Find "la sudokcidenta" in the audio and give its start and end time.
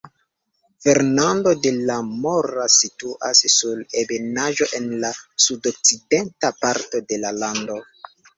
5.05-6.53